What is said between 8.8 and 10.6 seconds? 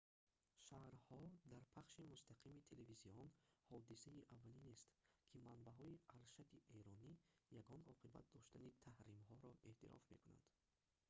таҳримҳоро эътироф мекунанд